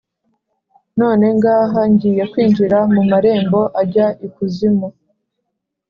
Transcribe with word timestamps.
none 0.99 1.25
ngaha 1.37 1.79
ngiye 1.91 2.23
kwinjira 2.31 2.77
mu 2.93 3.01
marembo 3.11 3.59
ajya 3.81 4.07
ikuzimu, 4.27 4.87